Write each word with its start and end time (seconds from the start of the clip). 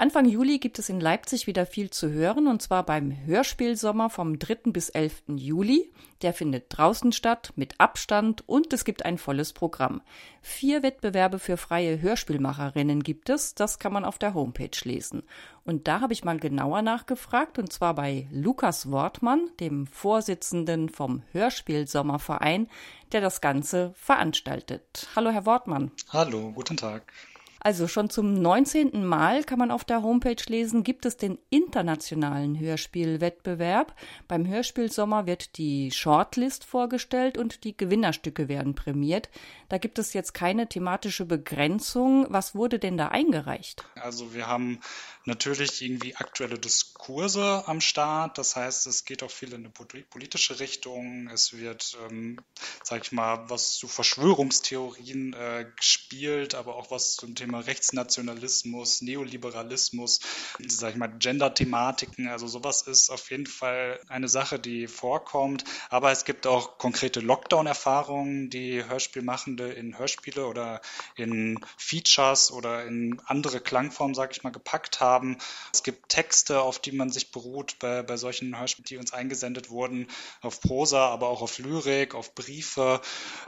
Anfang 0.00 0.26
Juli 0.26 0.60
gibt 0.60 0.78
es 0.78 0.88
in 0.90 1.00
Leipzig 1.00 1.48
wieder 1.48 1.66
viel 1.66 1.90
zu 1.90 2.12
hören, 2.12 2.46
und 2.46 2.62
zwar 2.62 2.86
beim 2.86 3.10
Hörspielsommer 3.26 4.10
vom 4.10 4.38
3. 4.38 4.70
bis 4.70 4.90
11. 4.90 5.22
Juli. 5.34 5.92
Der 6.22 6.32
findet 6.32 6.66
draußen 6.68 7.10
statt, 7.10 7.52
mit 7.56 7.74
Abstand, 7.80 8.48
und 8.48 8.72
es 8.72 8.84
gibt 8.84 9.04
ein 9.04 9.18
volles 9.18 9.52
Programm. 9.52 10.00
Vier 10.40 10.84
Wettbewerbe 10.84 11.40
für 11.40 11.56
freie 11.56 12.00
Hörspielmacherinnen 12.00 13.02
gibt 13.02 13.28
es, 13.28 13.56
das 13.56 13.80
kann 13.80 13.92
man 13.92 14.04
auf 14.04 14.18
der 14.18 14.34
Homepage 14.34 14.70
lesen. 14.84 15.24
Und 15.64 15.88
da 15.88 16.00
habe 16.00 16.12
ich 16.12 16.22
mal 16.22 16.38
genauer 16.38 16.82
nachgefragt, 16.82 17.58
und 17.58 17.72
zwar 17.72 17.96
bei 17.96 18.28
Lukas 18.30 18.92
Wortmann, 18.92 19.50
dem 19.58 19.88
Vorsitzenden 19.88 20.90
vom 20.90 21.24
Hörspielsommerverein, 21.32 22.68
der 23.10 23.20
das 23.20 23.40
Ganze 23.40 23.94
veranstaltet. 23.96 25.08
Hallo, 25.16 25.30
Herr 25.30 25.44
Wortmann. 25.44 25.90
Hallo, 26.10 26.52
guten 26.52 26.76
Tag. 26.76 27.12
Also 27.60 27.88
schon 27.88 28.10
zum 28.10 28.34
19. 28.34 29.04
Mal 29.04 29.44
kann 29.44 29.58
man 29.58 29.70
auf 29.70 29.84
der 29.84 30.02
Homepage 30.02 30.42
lesen, 30.46 30.84
gibt 30.84 31.06
es 31.06 31.16
den 31.16 31.38
internationalen 31.50 32.58
Hörspielwettbewerb. 32.58 33.94
Beim 34.28 34.46
Hörspielsommer 34.46 35.26
wird 35.26 35.58
die 35.58 35.90
Shortlist 35.90 36.64
vorgestellt 36.64 37.38
und 37.38 37.64
die 37.64 37.76
Gewinnerstücke 37.76 38.48
werden 38.48 38.74
prämiert. 38.74 39.28
Da 39.68 39.78
gibt 39.78 39.98
es 39.98 40.12
jetzt 40.12 40.34
keine 40.34 40.68
thematische 40.68 41.24
Begrenzung. 41.24 42.26
Was 42.30 42.54
wurde 42.54 42.78
denn 42.78 42.96
da 42.96 43.08
eingereicht? 43.08 43.84
Also 43.96 44.34
wir 44.34 44.46
haben 44.46 44.80
natürlich 45.24 45.82
irgendwie 45.82 46.16
aktuelle 46.16 46.58
Diskurse 46.58 47.64
am 47.66 47.80
Start. 47.80 48.38
Das 48.38 48.56
heißt, 48.56 48.86
es 48.86 49.04
geht 49.04 49.22
auch 49.22 49.30
viel 49.30 49.52
in 49.52 49.66
eine 49.66 49.70
politische 49.70 50.58
Richtung. 50.60 51.28
Es 51.28 51.52
wird, 51.52 51.98
ähm, 52.08 52.40
sag 52.82 53.02
ich 53.02 53.12
mal, 53.12 53.48
was 53.50 53.74
zu 53.74 53.88
Verschwörungstheorien 53.88 55.34
äh, 55.34 55.66
gespielt, 55.76 56.54
aber 56.54 56.76
auch 56.76 56.90
was 56.90 57.16
zum 57.16 57.34
Thema 57.34 57.47
Rechtsnationalismus, 57.54 59.02
Neoliberalismus, 59.02 60.20
sag 60.66 60.92
ich 60.92 60.96
mal, 60.96 61.08
Gender-Thematiken. 61.08 62.28
Also 62.28 62.46
sowas 62.46 62.82
ist 62.82 63.10
auf 63.10 63.30
jeden 63.30 63.46
Fall 63.46 64.00
eine 64.08 64.28
Sache, 64.28 64.58
die 64.58 64.86
vorkommt. 64.86 65.64
Aber 65.90 66.10
es 66.12 66.24
gibt 66.24 66.46
auch 66.46 66.78
konkrete 66.78 67.20
Lockdown-Erfahrungen, 67.20 68.50
die 68.50 68.84
Hörspielmachende 68.84 69.72
in 69.72 69.98
Hörspiele 69.98 70.46
oder 70.46 70.80
in 71.16 71.58
Features 71.76 72.52
oder 72.52 72.84
in 72.84 73.20
andere 73.26 73.60
Klangformen, 73.60 74.14
sag 74.14 74.32
ich 74.32 74.42
mal, 74.42 74.50
gepackt 74.50 75.00
haben. 75.00 75.38
Es 75.72 75.82
gibt 75.82 76.08
Texte, 76.08 76.60
auf 76.60 76.78
die 76.78 76.92
man 76.92 77.10
sich 77.10 77.30
beruht 77.30 77.78
bei, 77.78 78.02
bei 78.02 78.16
solchen 78.16 78.58
Hörspielen, 78.58 78.86
die 78.88 78.96
uns 78.96 79.12
eingesendet 79.12 79.70
wurden, 79.70 80.08
auf 80.40 80.60
Prosa, 80.60 81.08
aber 81.08 81.28
auch 81.28 81.42
auf 81.42 81.58
Lyrik, 81.58 82.14
auf 82.14 82.34
Briefe. 82.34 83.00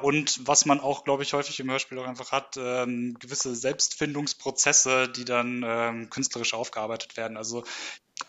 Und 0.03 0.47
was 0.47 0.67
man 0.67 0.81
auch, 0.81 1.05
glaube 1.05 1.23
ich, 1.23 1.33
häufig 1.33 1.59
im 1.61 1.71
Hörspiel 1.71 1.99
auch 1.99 2.07
einfach 2.07 2.33
hat, 2.33 2.57
ähm, 2.57 3.17
gewisse 3.19 3.55
Selbstfindungsprozesse, 3.91 5.09
die 5.09 5.25
dann 5.25 5.65
ähm, 5.67 6.11
künstlerisch 6.11 6.55
aufgearbeitet 6.55 7.17
werden. 7.17 7.37
Also 7.37 7.65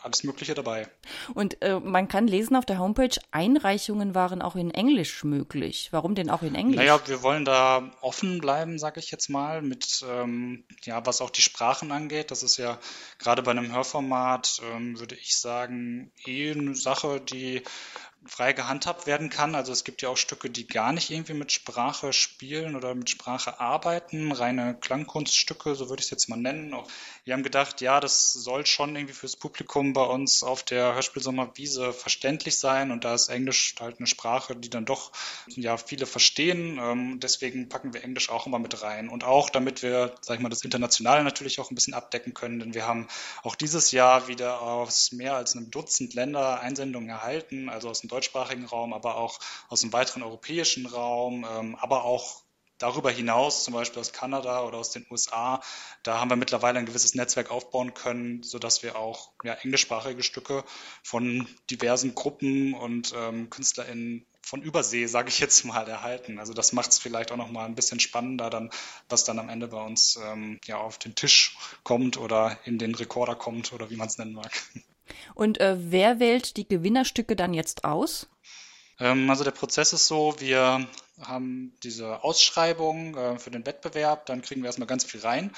alles 0.01 0.23
Mögliche 0.23 0.53
dabei. 0.53 0.89
Und 1.33 1.61
äh, 1.61 1.79
man 1.79 2.07
kann 2.07 2.25
lesen 2.25 2.55
auf 2.55 2.65
der 2.65 2.79
Homepage, 2.79 3.19
Einreichungen 3.31 4.15
waren 4.15 4.41
auch 4.41 4.55
in 4.55 4.71
Englisch 4.71 5.25
möglich. 5.25 5.89
Warum 5.91 6.15
denn 6.15 6.29
auch 6.29 6.43
in 6.43 6.55
Englisch? 6.55 6.77
Naja, 6.77 6.99
wir 7.05 7.21
wollen 7.23 7.43
da 7.43 7.91
offen 7.99 8.39
bleiben, 8.39 8.79
sage 8.79 9.01
ich 9.01 9.11
jetzt 9.11 9.29
mal, 9.29 9.61
mit, 9.61 10.03
ähm, 10.09 10.63
ja, 10.83 11.05
was 11.05 11.19
auch 11.19 11.29
die 11.29 11.41
Sprachen 11.41 11.91
angeht. 11.91 12.31
Das 12.31 12.41
ist 12.41 12.55
ja 12.55 12.79
gerade 13.19 13.43
bei 13.43 13.51
einem 13.51 13.73
Hörformat, 13.73 14.61
ähm, 14.71 14.97
würde 14.97 15.15
ich 15.15 15.35
sagen, 15.35 16.11
eh 16.25 16.51
eine 16.51 16.73
Sache, 16.73 17.19
die 17.19 17.61
frei 18.25 18.53
gehandhabt 18.53 19.07
werden 19.07 19.29
kann. 19.29 19.55
Also 19.55 19.71
es 19.71 19.83
gibt 19.83 20.03
ja 20.03 20.09
auch 20.09 20.17
Stücke, 20.17 20.49
die 20.49 20.67
gar 20.67 20.93
nicht 20.93 21.09
irgendwie 21.09 21.33
mit 21.33 21.51
Sprache 21.51 22.13
spielen 22.13 22.75
oder 22.75 22.93
mit 22.93 23.09
Sprache 23.09 23.59
arbeiten, 23.59 24.31
reine 24.31 24.75
Klangkunststücke, 24.79 25.73
so 25.73 25.89
würde 25.89 26.01
ich 26.01 26.05
es 26.05 26.11
jetzt 26.11 26.29
mal 26.29 26.37
nennen. 26.37 26.75
Wir 27.23 27.33
haben 27.33 27.41
gedacht, 27.41 27.81
ja, 27.81 27.99
das 27.99 28.33
soll 28.33 28.65
schon 28.65 28.95
irgendwie 28.95 29.15
fürs 29.15 29.35
Publikum 29.35 29.93
bei 29.93 30.03
uns 30.03 30.43
auf 30.43 30.61
der 30.63 30.93
Hörspielsommerwiese 30.93 31.93
verständlich 31.93 32.59
sein 32.59 32.91
und 32.91 33.03
da 33.03 33.15
ist 33.15 33.29
Englisch 33.29 33.75
halt 33.79 33.97
eine 33.97 34.07
Sprache, 34.07 34.55
die 34.55 34.69
dann 34.69 34.85
doch 34.85 35.11
ja 35.47 35.77
viele 35.77 36.05
verstehen. 36.05 36.77
Ähm, 36.79 37.19
deswegen 37.19 37.69
packen 37.69 37.93
wir 37.93 38.03
Englisch 38.03 38.29
auch 38.29 38.45
immer 38.45 38.59
mit 38.59 38.83
rein 38.83 39.09
und 39.09 39.23
auch 39.23 39.49
damit 39.49 39.81
wir, 39.81 40.13
sag 40.21 40.35
ich 40.35 40.41
mal, 40.41 40.49
das 40.49 40.63
Internationale 40.63 41.23
natürlich 41.23 41.59
auch 41.59 41.71
ein 41.71 41.75
bisschen 41.75 41.95
abdecken 41.95 42.35
können, 42.35 42.59
denn 42.59 42.73
wir 42.75 42.85
haben 42.85 43.07
auch 43.41 43.55
dieses 43.55 43.91
Jahr 43.91 44.27
wieder 44.27 44.61
aus 44.61 45.11
mehr 45.11 45.35
als 45.35 45.55
einem 45.55 45.71
Dutzend 45.71 46.13
Länder 46.13 46.59
Einsendungen 46.59 47.09
erhalten, 47.09 47.69
also 47.69 47.89
aus 47.89 48.03
deutschsprachigen 48.11 48.65
Raum, 48.65 48.93
aber 48.93 49.15
auch 49.17 49.39
aus 49.69 49.81
dem 49.81 49.93
weiteren 49.93 50.23
europäischen 50.23 50.85
Raum, 50.85 51.45
ähm, 51.49 51.75
aber 51.75 52.03
auch 52.03 52.43
darüber 52.81 53.11
hinaus, 53.11 53.63
zum 53.63 53.73
Beispiel 53.73 53.99
aus 53.99 54.11
Kanada 54.11 54.63
oder 54.63 54.77
aus 54.77 54.91
den 54.91 55.05
USA, 55.09 55.61
da 56.03 56.19
haben 56.19 56.29
wir 56.29 56.35
mittlerweile 56.35 56.79
ein 56.79 56.85
gewisses 56.85 57.15
Netzwerk 57.15 57.51
aufbauen 57.51 57.93
können, 57.93 58.43
sodass 58.43 58.81
wir 58.83 58.95
auch 58.95 59.31
ja, 59.43 59.53
englischsprachige 59.53 60.23
Stücke 60.23 60.63
von 61.03 61.47
diversen 61.69 62.15
Gruppen 62.15 62.73
und 62.73 63.13
ähm, 63.15 63.49
KünstlerInnen 63.49 64.25
von 64.41 64.61
Übersee, 64.61 65.05
sage 65.05 65.29
ich 65.29 65.39
jetzt 65.39 65.63
mal, 65.65 65.87
erhalten. 65.87 66.39
Also 66.39 66.53
das 66.53 66.73
macht 66.73 66.91
es 66.91 66.99
vielleicht 66.99 67.31
auch 67.31 67.37
noch 67.37 67.51
mal 67.51 67.65
ein 67.65 67.75
bisschen 67.75 67.99
spannender, 67.99 68.49
dann, 68.49 68.71
was 69.07 69.23
dann 69.23 69.37
am 69.37 69.49
Ende 69.49 69.67
bei 69.67 69.81
uns 69.81 70.19
ähm, 70.23 70.59
ja 70.65 70.77
auf 70.77 70.97
den 70.97 71.15
Tisch 71.15 71.57
kommt 71.83 72.17
oder 72.17 72.57
in 72.65 72.79
den 72.79 72.95
Rekorder 72.95 73.35
kommt 73.35 73.71
oder 73.73 73.89
wie 73.89 73.95
man 73.95 74.07
es 74.07 74.17
nennen 74.17 74.33
mag. 74.33 74.51
Und 75.35 75.59
äh, 75.59 75.75
wer 75.77 76.19
wählt 76.19 76.57
die 76.57 76.67
Gewinnerstücke 76.67 77.35
dann 77.35 77.53
jetzt 77.53 77.83
aus? 77.83 78.27
Ähm, 79.01 79.29
also 79.29 79.43
der 79.43 79.51
Prozess 79.51 79.93
ist 79.93 80.07
so, 80.07 80.35
wir 80.39 80.87
haben 81.19 81.75
diese 81.83 82.23
Ausschreibung 82.23 83.15
äh, 83.15 83.39
für 83.39 83.51
den 83.51 83.65
Wettbewerb, 83.65 84.25
dann 84.27 84.41
kriegen 84.41 84.61
wir 84.61 84.67
erstmal 84.67 84.87
ganz 84.87 85.03
viel 85.03 85.21
rein. 85.21 85.51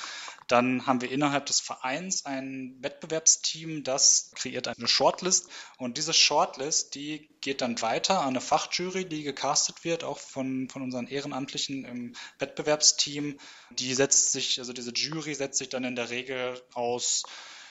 Dann 0.47 0.85
haben 0.85 1.01
wir 1.01 1.11
innerhalb 1.11 1.45
des 1.45 1.59
Vereins 1.59 2.25
ein 2.25 2.77
Wettbewerbsteam, 2.79 3.83
das 3.83 4.31
kreiert 4.35 4.67
eine 4.67 4.87
Shortlist 4.87 5.49
und 5.77 5.97
diese 5.97 6.13
Shortlist, 6.13 6.95
die 6.95 7.29
geht 7.41 7.61
dann 7.61 7.81
weiter 7.81 8.21
an 8.21 8.29
eine 8.29 8.41
Fachjury, 8.41 9.05
die 9.05 9.23
gecastet 9.23 9.83
wird, 9.83 10.03
auch 10.03 10.19
von, 10.19 10.69
von 10.69 10.81
unseren 10.81 11.07
Ehrenamtlichen 11.07 11.85
im 11.85 12.13
Wettbewerbsteam. 12.39 13.37
Die 13.71 13.93
setzt 13.93 14.31
sich, 14.31 14.59
also 14.59 14.73
diese 14.73 14.91
Jury 14.91 15.33
setzt 15.33 15.57
sich 15.57 15.69
dann 15.69 15.83
in 15.83 15.95
der 15.95 16.09
Regel 16.09 16.61
aus 16.73 17.23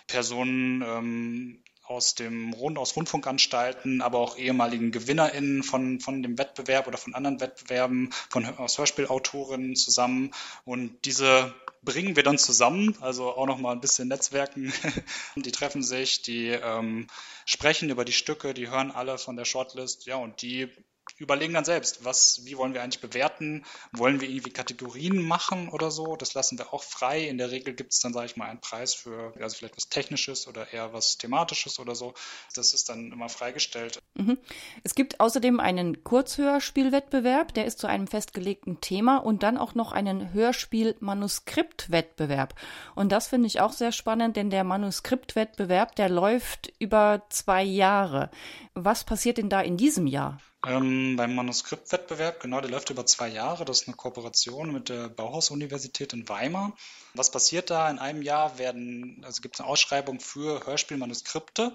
Personen 0.07 0.83
ähm, 0.83 1.63
aus 1.93 2.15
dem 2.15 2.53
Rund, 2.53 2.79
aus 2.79 2.97
Rundfunkanstalten, 2.97 4.03
aber 4.03 4.19
auch 4.19 4.37
ehemaligen 4.37 4.91
GewinnerInnen 4.91 5.63
von, 5.63 6.01
von 6.01 6.23
dem 6.23 6.39
Wettbewerb 6.39 6.87
oder 6.87 6.99
von 6.99 7.15
anderen 7.15 7.41
Wettbewerben, 7.41 8.11
von, 8.31 8.47
aus 8.59 8.79
Hörspielautorinnen 8.79 9.77
zusammen. 9.77 10.33
Und 10.65 11.05
diese 11.05 11.55
bringen 11.83 12.17
wir 12.17 12.23
dann 12.23 12.39
zusammen, 12.39 12.97
also 13.01 13.35
auch 13.35 13.47
nochmal 13.47 13.75
ein 13.75 13.81
bisschen 13.81 14.09
Netzwerken. 14.09 14.73
die 15.37 15.53
treffen 15.53 15.83
sich, 15.83 16.23
die 16.23 16.49
ähm, 16.49 17.07
sprechen 17.45 17.91
über 17.91 18.05
die 18.05 18.13
Stücke, 18.13 18.55
die 18.55 18.71
hören 18.71 18.91
alle 18.91 19.19
von 19.19 19.37
der 19.37 19.45
Shortlist, 19.45 20.07
ja, 20.07 20.17
und 20.17 20.43
die 20.43 20.69
überlegen 21.19 21.55
dann 21.55 21.65
selbst, 21.65 22.05
was, 22.05 22.45
wie 22.45 22.57
wollen 22.57 22.75
wir 22.75 22.83
eigentlich 22.83 23.01
bewerten? 23.01 23.32
Wollen 23.93 24.21
wir 24.21 24.29
irgendwie 24.29 24.51
Kategorien 24.51 25.23
machen 25.23 25.69
oder 25.69 25.91
so? 25.91 26.17
Das 26.17 26.35
lassen 26.35 26.59
wir 26.59 26.73
auch 26.73 26.83
frei. 26.83 27.29
In 27.29 27.39
der 27.39 27.51
Regel 27.51 27.75
gibt 27.75 27.93
es 27.93 28.01
dann, 28.01 28.13
sage 28.13 28.27
ich 28.27 28.37
mal, 28.37 28.47
einen 28.47 28.61
Preis 28.61 28.95
für, 28.95 29.33
also 29.41 29.57
vielleicht 29.57 29.77
was 29.77 29.89
Technisches 29.89 30.49
oder 30.49 30.73
eher 30.73 30.93
was 30.93 31.19
Thematisches 31.19 31.79
oder 31.79 31.95
so. 31.95 32.15
Das 32.55 32.75
ist 32.75 32.89
dann 32.89 33.13
immer 33.13 33.29
freigestellt. 33.29 34.01
Mhm. 34.15 34.39
Es 34.85 34.95
gibt 34.95 35.21
außerdem 35.21 35.61
einen 35.61 36.03
Kurzhörspielwettbewerb, 36.05 37.53
der 37.55 37.67
ist 37.67 37.79
zu 37.79 37.87
einem 37.87 38.07
festgelegten 38.07 38.81
Thema 38.81 39.19
und 39.19 39.43
dann 39.43 39.59
auch 39.59 39.75
noch 39.75 39.93
einen 39.93 40.33
Hörspiel-Manuskriptwettbewerb. 40.33 42.55
Und 42.95 43.13
das 43.13 43.29
finde 43.29 43.47
ich 43.47 43.61
auch 43.61 43.73
sehr 43.73 43.93
spannend, 43.93 44.37
denn 44.37 44.49
der 44.51 44.65
Manuskriptwettbewerb, 44.65 45.95
der 45.97 46.09
läuft 46.09 46.73
über 46.79 47.27
zwei 47.31 47.63
Jahre. 47.63 48.31
Was 48.75 49.05
passiert 49.05 49.39
denn 49.39 49.49
da 49.49 49.61
in 49.61 49.77
diesem 49.77 50.07
Jahr? 50.07 50.39
Ähm, 50.65 51.17
beim 51.17 51.35
Manuskriptwettbewerb, 51.35 52.39
genau, 52.39 52.61
der 52.61 52.71
läuft 52.71 52.91
über 52.91 53.05
zwei 53.05 53.29
Jahre. 53.33 53.65
Das 53.65 53.83
ist 53.83 53.89
eine 53.89 53.97
Kooperation 53.97 54.73
mit 54.73 54.89
der 54.89 55.09
Bauhaus-Universität 55.09 56.13
in 56.13 56.29
Weimar. 56.29 56.77
Was 57.15 57.31
passiert 57.31 57.71
da? 57.71 57.91
In 57.91 57.99
einem 57.99 58.23
Jahr 58.23 58.59
werden, 58.59 59.23
also 59.25 59.43
gibt 59.43 59.57
es 59.57 59.61
eine 59.61 59.69
Ausschreibung 59.69 60.21
für 60.21 60.65
Hörspielmanuskripte. 60.67 61.73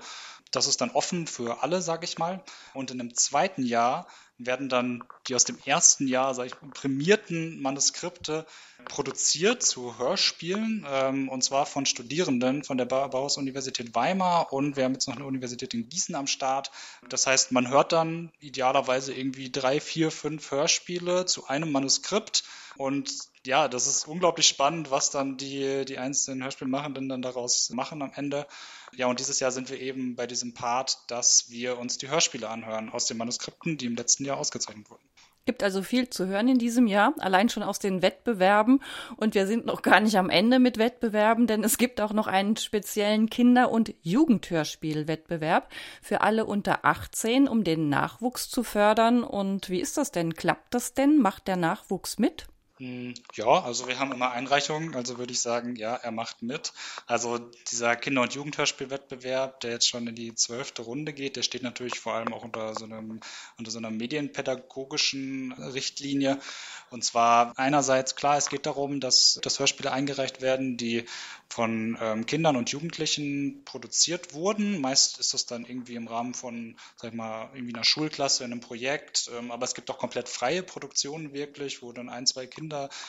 Das 0.51 0.67
ist 0.67 0.81
dann 0.81 0.91
offen 0.91 1.27
für 1.27 1.63
alle, 1.63 1.81
sage 1.81 2.05
ich 2.05 2.17
mal. 2.17 2.43
Und 2.73 2.91
in 2.91 3.01
einem 3.01 3.13
zweiten 3.13 3.63
Jahr 3.63 4.07
werden 4.37 4.69
dann 4.69 5.03
die 5.27 5.35
aus 5.35 5.43
dem 5.43 5.57
ersten 5.65 6.07
Jahr, 6.07 6.33
sage 6.33 6.49
ich, 6.49 6.71
prämierten 6.73 7.61
Manuskripte 7.61 8.45
produziert 8.85 9.63
zu 9.63 9.97
Hörspielen, 9.97 10.85
ähm, 10.89 11.29
und 11.29 11.43
zwar 11.43 11.65
von 11.65 11.85
Studierenden 11.85 12.63
von 12.63 12.77
der 12.77 12.85
Bauhaus-Universität 12.85 13.95
Weimar 13.95 14.53
und 14.53 14.75
wir 14.75 14.83
haben 14.83 14.93
jetzt 14.93 15.07
noch 15.07 15.15
eine 15.15 15.25
Universität 15.25 15.73
in 15.73 15.89
Gießen 15.89 16.15
am 16.15 16.27
Start. 16.27 16.71
Das 17.09 17.25
heißt, 17.25 17.51
man 17.51 17.69
hört 17.69 17.91
dann 17.91 18.31
idealerweise 18.39 19.13
irgendwie 19.13 19.51
drei, 19.51 19.79
vier, 19.79 20.11
fünf 20.11 20.51
Hörspiele 20.51 21.25
zu 21.25 21.47
einem 21.47 21.71
Manuskript 21.71 22.43
und 22.77 23.11
ja, 23.45 23.67
das 23.67 23.87
ist 23.87 24.07
unglaublich 24.07 24.47
spannend, 24.47 24.91
was 24.91 25.09
dann 25.09 25.37
die, 25.37 25.85
die 25.85 25.97
einzelnen 25.97 26.43
Hörspielmachenden 26.43 27.09
dann 27.09 27.21
daraus 27.21 27.69
machen 27.69 28.01
am 28.01 28.11
Ende. 28.13 28.45
Ja, 28.95 29.07
und 29.07 29.19
dieses 29.19 29.39
Jahr 29.39 29.51
sind 29.51 29.69
wir 29.69 29.79
eben 29.79 30.15
bei 30.15 30.27
diesem 30.27 30.53
Part, 30.53 30.99
dass 31.07 31.49
wir 31.49 31.77
uns 31.77 31.97
die 31.97 32.09
Hörspiele 32.09 32.49
anhören 32.49 32.89
aus 32.89 33.05
den 33.05 33.17
Manuskripten, 33.17 33.77
die 33.77 33.85
im 33.85 33.95
letzten 33.95 34.25
Jahr 34.25 34.37
ausgezeichnet 34.37 34.89
wurden. 34.89 35.03
Gibt 35.45 35.63
also 35.63 35.81
viel 35.81 36.09
zu 36.09 36.27
hören 36.27 36.49
in 36.49 36.57
diesem 36.57 36.87
Jahr, 36.87 37.13
allein 37.19 37.47
schon 37.47 37.63
aus 37.63 37.79
den 37.79 38.01
Wettbewerben. 38.01 38.81
Und 39.15 39.33
wir 39.33 39.47
sind 39.47 39.65
noch 39.65 39.81
gar 39.81 40.01
nicht 40.01 40.17
am 40.17 40.29
Ende 40.29 40.59
mit 40.59 40.77
Wettbewerben, 40.77 41.47
denn 41.47 41.63
es 41.63 41.77
gibt 41.77 42.01
auch 42.01 42.11
noch 42.11 42.27
einen 42.27 42.57
speziellen 42.57 43.29
Kinder- 43.29 43.71
und 43.71 43.93
Jugendhörspielwettbewerb 44.01 45.71
für 46.01 46.19
alle 46.19 46.45
unter 46.45 46.83
18, 46.83 47.47
um 47.47 47.63
den 47.63 47.87
Nachwuchs 47.87 48.49
zu 48.49 48.61
fördern. 48.61 49.23
Und 49.23 49.69
wie 49.69 49.79
ist 49.79 49.95
das 49.95 50.11
denn? 50.11 50.33
Klappt 50.33 50.73
das 50.73 50.93
denn? 50.93 51.17
Macht 51.17 51.47
der 51.47 51.55
Nachwuchs 51.55 52.19
mit? 52.19 52.47
Hm, 52.79 53.15
ja, 53.33 53.47
also 53.63 53.87
wir 53.87 53.97
haben 53.97 54.11
immer 54.11 54.31
Einreichungen, 54.31 54.93
also 54.95 55.17
würde 55.17 55.33
ich 55.33 55.39
sagen, 55.39 55.75
ja, 55.77 55.95
er 55.95 56.11
macht 56.11 56.43
mit. 56.43 56.73
Also 57.07 57.39
dieser 57.71 57.95
Kinder- 57.95 58.21
und 58.21 58.33
Jugendhörspielwettbewerb, 58.35 59.59
der 59.61 59.71
jetzt 59.71 59.87
schon 59.89 60.05
in 60.05 60.13
die 60.13 60.35
zwölfte 60.35 60.83
Runde 60.83 61.11
geht, 61.11 61.37
der 61.37 61.41
steht 61.41 61.63
natürlich 61.63 61.99
vor 61.99 62.13
allem 62.13 62.33
auch 62.33 62.43
unter 62.43 62.75
so 62.75 62.85
einem, 62.85 63.19
unter 63.57 63.71
so 63.71 63.79
einer 63.79 63.89
medienpädagogischen 63.89 65.53
Richtlinie. 65.53 66.39
Und 66.91 67.03
zwar 67.03 67.57
einerseits 67.57 68.15
klar, 68.15 68.37
es 68.37 68.47
geht 68.49 68.67
darum, 68.67 68.99
dass, 68.99 69.39
dass 69.41 69.57
Hörspiele 69.59 69.91
eingereicht 69.91 70.41
werden, 70.41 70.77
die 70.77 71.05
von 71.49 71.97
ähm, 71.99 72.25
Kindern 72.25 72.55
und 72.55 72.69
Jugendlichen 72.69 73.63
produziert 73.65 74.33
wurden. 74.33 74.79
Meist 74.81 75.19
ist 75.19 75.33
das 75.33 75.45
dann 75.45 75.65
irgendwie 75.65 75.95
im 75.95 76.07
Rahmen 76.07 76.33
von, 76.33 76.77
sag 76.95 77.11
ich 77.11 77.17
mal, 77.17 77.49
irgendwie 77.53 77.73
einer 77.73 77.83
Schulklasse 77.83 78.43
in 78.43 78.51
einem 78.51 78.61
Projekt. 78.61 79.29
Ähm, 79.37 79.51
aber 79.51 79.63
es 79.65 79.73
gibt 79.73 79.89
auch 79.89 79.97
komplett 79.97 80.29
freie 80.29 80.63
Produktionen 80.63 81.33
wirklich, 81.33 81.81
wo 81.81 81.91
dann 81.91 82.09
ein, 82.09 82.25
zwei 82.25 82.45
Kinder 82.47 82.66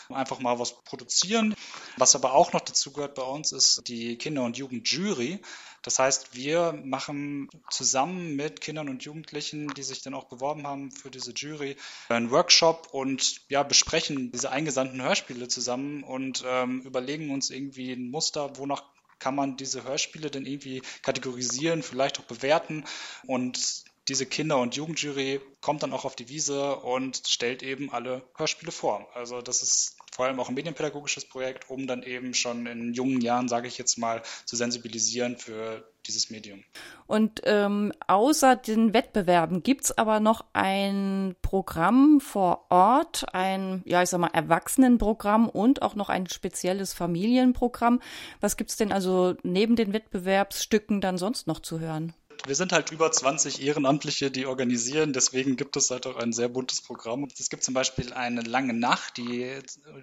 einfach 0.09 0.41
mal 0.41 0.59
was 0.59 0.83
produzieren. 0.83 1.55
Was 1.97 2.15
aber 2.15 2.35
auch 2.35 2.53
noch 2.53 2.61
dazu 2.61 2.93
gehört 2.93 3.15
bei 3.15 3.23
uns, 3.23 3.53
ist 3.53 3.83
die 3.89 4.17
Kinder- 4.17 4.45
und 4.45 4.57
Jugendjury. 4.57 5.41
Das 5.83 5.99
heißt, 5.99 6.35
wir 6.35 6.73
machen 6.85 7.49
zusammen 7.71 8.35
mit 8.37 8.61
Kindern 8.61 8.89
und 8.89 9.05
Jugendlichen, 9.05 9.69
die 9.69 9.83
sich 9.83 10.03
dann 10.03 10.15
auch 10.15 10.25
beworben 10.25 10.67
haben 10.67 10.91
für 10.91 11.11
diese 11.11 11.33
Jury, 11.33 11.77
einen 12.09 12.31
Workshop 12.31 12.89
und 12.93 13.41
ja, 13.49 13.63
besprechen 13.63 14.33
diese 14.33 14.51
eingesandten 14.51 15.01
Hörspiele 15.01 15.49
zusammen 15.49 16.03
und 16.03 16.45
ähm, 16.47 16.83
überlegen 16.83 17.31
uns 17.31 17.51
irgendwie 17.51 17.93
ein 17.93 18.11
Muster, 18.11 18.59
wonach 18.59 18.83
kann 19.19 19.35
man 19.35 19.57
diese 19.57 19.85
Hörspiele 19.85 20.31
denn 20.31 20.47
irgendwie 20.47 20.83
kategorisieren, 21.03 21.83
vielleicht 21.83 22.21
auch 22.21 22.25
bewerten 22.25 22.85
und 23.27 23.85
diese 24.09 24.27
Kinder- 24.27 24.59
und 24.59 24.75
Jugendjury 24.75 25.41
kommt 25.61 25.83
dann 25.83 25.93
auch 25.93 26.05
auf 26.05 26.17
die 26.17 26.29
Wiese 26.29 26.77
und 26.77 27.23
stellt 27.27 27.63
eben 27.63 27.93
alle 27.93 28.23
Hörspiele 28.37 28.73
vor. 28.73 29.07
Also 29.15 29.43
das 29.43 29.63
ist 29.63 29.97
vor 30.13 30.27
allem 30.27 30.41
auch 30.41 30.49
ein 30.49 30.55
medienpädagogisches 30.55 31.27
Projekt, 31.27 31.71
um 31.71 31.87
dann 31.87 32.03
eben 32.03 32.35
schon 32.35 32.67
in 32.67 32.93
jungen 32.95 33.21
Jahren, 33.21 33.49
sage 33.49 33.69
ich 33.69 33.79
jetzt 33.79 33.99
mal, 33.99 34.23
zu 34.47 34.57
sensibilisieren 34.57 35.37
für 35.37 35.89
dieses 36.07 36.31
Medium. 36.31 36.65
Und 37.07 37.43
ähm, 37.45 37.93
außer 38.07 38.57
den 38.57 38.95
Wettbewerben 38.95 39.63
gibt 39.63 39.85
es 39.85 39.99
aber 39.99 40.21
noch 40.21 40.45
ein 40.55 41.37
Programm 41.43 42.21
vor 42.21 42.67
Ort, 42.71 43.27
ein, 43.35 43.83
ja, 43.85 44.03
ich 44.03 44.09
sag 44.09 44.19
mal, 44.19 44.31
Erwachsenenprogramm 44.33 45.49
und 45.49 45.83
auch 45.83 45.95
noch 45.95 46.09
ein 46.09 46.29
spezielles 46.29 46.95
Familienprogramm. 46.95 48.01
Was 48.41 48.57
gibt 48.57 48.71
es 48.71 48.77
denn 48.77 48.91
also 48.91 49.37
neben 49.43 49.77
den 49.77 49.93
Wettbewerbsstücken 49.93 51.01
dann 51.01 51.19
sonst 51.19 51.47
noch 51.47 51.61
zu 51.61 51.79
hören? 51.79 52.15
Wir 52.47 52.55
sind 52.55 52.73
halt 52.73 52.93
über 52.93 53.11
20 53.11 53.63
Ehrenamtliche, 53.63 54.31
die 54.31 54.47
organisieren. 54.47 55.13
Deswegen 55.13 55.57
gibt 55.57 55.77
es 55.77 55.91
halt 55.91 56.07
auch 56.07 56.17
ein 56.17 56.33
sehr 56.33 56.49
buntes 56.49 56.81
Programm. 56.81 57.27
Es 57.39 57.51
gibt 57.51 57.65
zum 57.65 57.75
Beispiel 57.75 58.13
eine 58.13 58.43
lange 58.43 58.75
Nacht, 58.75 59.17
die 59.17 59.59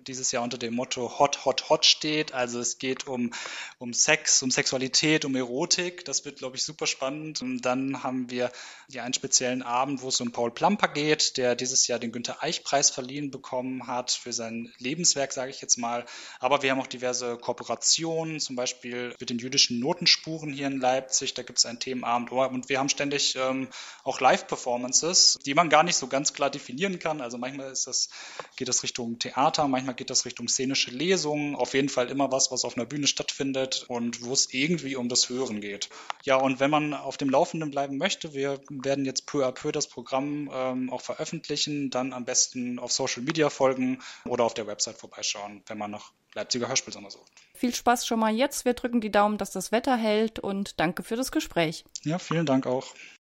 dieses 0.08 0.32
Jahr 0.32 0.44
unter 0.44 0.58
dem 0.58 0.76
Motto 0.76 1.20
Hot, 1.20 1.46
Hot, 1.46 1.70
Hot 1.70 1.86
steht. 1.86 2.34
Also 2.34 2.60
es 2.60 2.78
geht 2.78 3.08
um, 3.08 3.32
um 3.80 3.94
Sex, 3.94 4.44
um 4.44 4.52
Sexualität, 4.52 5.26
um 5.26 5.36
Erotik. 5.36 6.06
Das 6.06 6.26
wird, 6.26 6.40
glaube 6.40 6.58
ich, 6.58 6.64
super 6.64 6.88
spannend. 6.88 7.42
Und 7.42 7.62
dann 7.62 8.04
haben 8.04 8.30
wir 8.30 8.52
ja 8.90 9.04
einen 9.04 9.14
speziellen 9.14 9.62
Abend, 9.62 10.02
wo 10.02 10.10
es 10.10 10.22
um 10.22 10.32
Paul 10.32 10.52
Plamper 10.52 10.90
geht, 10.90 11.38
der 11.38 11.56
dieses 11.56 11.88
Jahr 11.88 12.00
den 12.00 12.12
Günter 12.12 12.44
Eich-Preis 12.44 12.90
verliehen 12.90 13.32
bekommen 13.32 13.88
hat 13.88 14.12
für 14.12 14.34
sein 14.34 14.72
Lebenswerk, 14.78 15.34
sage 15.34 15.52
ich 15.52 15.62
jetzt 15.62 15.78
mal. 15.78 16.06
Aber 16.40 16.62
wir 16.62 16.72
haben 16.72 16.80
auch 16.80 16.88
diverse 16.88 17.38
Kooperationen, 17.38 18.40
zum 18.40 18.56
Beispiel 18.56 19.16
mit 19.20 19.30
den 19.30 19.40
jüdischen 19.40 19.80
Notenspuren 19.80 20.54
hier 20.54 20.68
in 20.68 20.80
Leipzig. 20.80 21.34
Da 21.34 21.44
gibt 21.44 21.60
es 21.60 21.66
einen 21.66 21.80
Themenabend 21.80 22.25
Ohr. 22.32 22.50
Und 22.50 22.70
wir 22.70 22.80
haben 22.80 22.90
ständig 22.90 23.36
ähm, 23.36 23.68
auch 24.04 24.20
Live-Performances, 24.20 25.40
die 25.46 25.54
man 25.54 25.70
gar 25.70 25.84
nicht 25.84 25.96
so 25.96 26.08
ganz 26.08 26.34
klar 26.34 26.50
definieren 26.50 27.00
kann. 27.00 27.22
Also 27.22 27.38
manchmal 27.38 27.72
ist 27.72 27.88
das, 27.88 28.10
geht 28.56 28.68
das 28.68 28.84
Richtung 28.84 29.20
Theater, 29.20 29.68
manchmal 29.68 29.96
geht 29.96 30.10
das 30.10 30.26
Richtung 30.26 30.48
szenische 30.48 30.92
Lesungen. 30.92 31.56
Auf 31.56 31.74
jeden 31.74 31.90
Fall 31.90 32.10
immer 32.10 32.32
was, 32.32 32.52
was 32.52 32.66
auf 32.66 32.78
einer 32.78 32.86
Bühne 32.86 33.08
stattfindet 33.08 33.86
und 33.88 34.24
wo 34.24 34.34
es 34.34 34.54
irgendwie 34.54 34.96
um 34.96 35.10
das 35.10 35.30
Hören 35.30 35.62
geht. 35.62 35.90
Ja, 36.24 36.38
und 36.38 36.60
wenn 36.60 36.70
man 36.70 36.94
auf 36.94 37.18
dem 37.18 37.30
Laufenden 37.30 37.72
bleiben 37.72 37.98
möchte, 37.98 38.34
wir 38.34 38.60
werden 38.70 39.06
jetzt 39.06 39.26
peu 39.26 39.46
à 39.46 39.52
peu 39.52 39.72
das 39.72 39.88
Programm 39.88 40.50
ähm, 40.54 40.92
auch 40.92 41.02
veröffentlichen, 41.02 41.90
dann 41.90 42.14
am 42.14 42.26
besten 42.26 42.80
auf 42.80 42.92
Social 42.92 43.24
Media 43.24 43.50
folgen 43.50 44.02
oder 44.26 44.44
auf 44.44 44.54
der 44.54 44.68
Website 44.68 44.98
vorbeischauen, 44.98 45.64
wenn 45.68 45.78
man 45.78 45.92
noch 45.92 46.12
Leipziger 46.36 46.68
Hörspielsommer 46.68 47.10
sucht. 47.10 47.32
Viel 47.54 47.74
Spaß 47.74 48.06
schon 48.06 48.20
mal 48.20 48.34
jetzt. 48.34 48.66
Wir 48.66 48.74
drücken 48.74 49.02
die 49.02 49.12
Daumen, 49.12 49.38
dass 49.38 49.52
das 49.52 49.72
Wetter 49.72 49.96
hält 49.96 50.40
und 50.40 50.80
danke 50.80 51.02
für 51.02 51.16
das 51.16 51.32
Gespräch. 51.32 51.86
Ja, 52.04 52.20
vielen 52.20 52.46
Dank 52.46 52.68
auch. 52.68 52.94